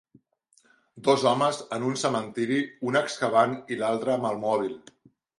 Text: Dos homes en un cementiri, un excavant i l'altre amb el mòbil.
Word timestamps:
Dos 1.07 1.25
homes 1.31 1.59
en 1.77 1.83
un 1.89 1.99
cementiri, 2.03 2.57
un 2.91 2.97
excavant 3.01 3.53
i 3.75 3.77
l'altre 3.83 4.15
amb 4.15 4.25
el 4.31 4.41
mòbil. 4.47 4.73